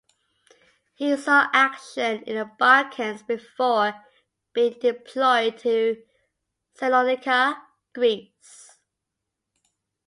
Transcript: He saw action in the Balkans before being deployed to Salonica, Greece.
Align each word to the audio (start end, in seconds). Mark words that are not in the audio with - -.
He 0.95 1.15
saw 1.15 1.47
action 1.53 2.23
in 2.23 2.35
the 2.35 2.49
Balkans 2.57 3.21
before 3.21 4.03
being 4.51 4.75
deployed 4.81 5.59
to 5.59 6.01
Salonica, 6.73 7.61
Greece. 7.93 8.79